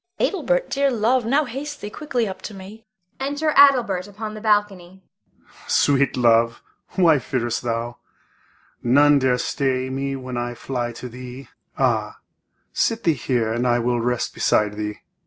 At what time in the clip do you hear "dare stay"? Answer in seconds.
9.19-9.91